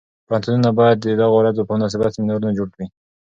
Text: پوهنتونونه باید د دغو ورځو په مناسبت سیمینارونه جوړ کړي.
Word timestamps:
پوهنتونونه 0.27 0.69
باید 0.79 0.97
د 1.01 1.07
دغو 1.21 1.35
ورځو 1.39 1.61
په 1.67 1.71
مناسبت 1.75 2.09
سیمینارونه 2.15 2.55
جوړ 2.57 2.67
کړي. 2.75 2.85